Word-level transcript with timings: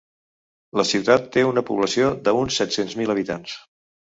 La 0.81 0.85
ciutat 0.91 1.27
té 1.35 1.45
una 1.49 1.65
població 1.67 2.09
d’uns 2.29 2.59
set-cents 2.63 2.99
mil 3.03 3.15
habitants. 3.17 3.55